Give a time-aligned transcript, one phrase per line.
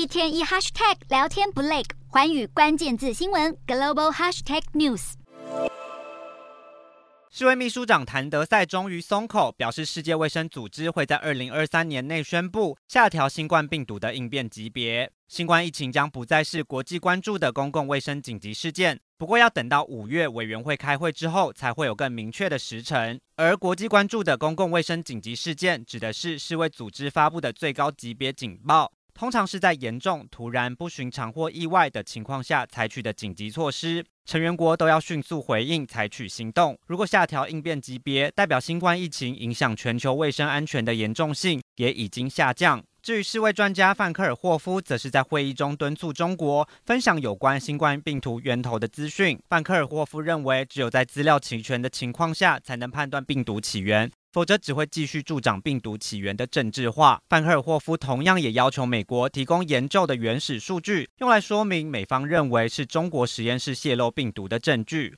[0.00, 5.12] 一天一 hashtag 聊天不累，环宇关键字新闻 global hashtag news。
[7.30, 15.12] 世卫秘书长谭德赛终于松口，表示世界卫生组织会在二零二三年内宣布下调新冠病毒的应变级别。
[15.28, 23.20] 新冠疫情将不再是国际关注的公共卫生紧急事件，不过要等到五月委员会开会之后，才会有更明确的时程。
[23.36, 28.90] 而国际关注的公共卫生紧急事件，指的是世卫组织发布的最高级别警报。
[29.14, 36.78] 通常是在严重、突然、不寻常或意外的情况下采取的紧急措施，成员国都要迅速回应，采取行动。
[36.86, 42.82] 如果下调应变级别，代表新冠疫情影响全球卫生安全的严重性也已经下降。
[43.02, 49.38] 至于世卫专家范克尔霍夫，则是在会议中敦促中国分享有关新冠病毒源头的资讯。
[49.48, 54.10] 范克尔霍夫认为，只有在资料齐全的情况下，才能判断病毒起源。
[54.32, 57.20] 否则只会继续助长病毒起源的政治化。
[57.28, 65.16] 范赫尔霍夫同样也要求美国提供研究的原始数据，用来说明美方认为是中国实验室泄露病毒的证据。